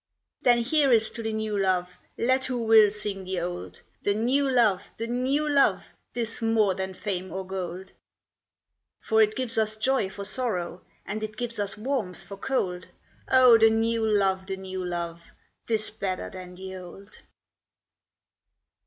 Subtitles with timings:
[0.41, 4.49] Then here is to the new love, Let who will sing the old; The new
[4.49, 7.91] love, the new love, 'Tis more than fame or gold.
[8.99, 12.87] For it gives us joy for sorrow, And it gives us warmth for cold;
[13.27, 13.59] Oh!
[13.59, 15.21] the new love, the new love,
[15.67, 17.21] 'Tis better than the old.